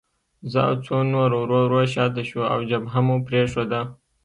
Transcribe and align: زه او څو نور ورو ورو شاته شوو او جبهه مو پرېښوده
زه 0.51 0.59
او 0.67 0.73
څو 0.85 0.95
نور 1.13 1.29
ورو 1.37 1.59
ورو 1.65 1.81
شاته 1.93 2.21
شوو 2.29 2.49
او 2.53 2.59
جبهه 2.69 2.99
مو 3.07 3.15
پرېښوده 3.27 3.81